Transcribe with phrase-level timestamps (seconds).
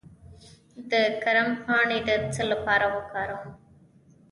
[0.91, 0.91] د
[1.23, 3.51] کرم پاڼې د څه لپاره وکاروم؟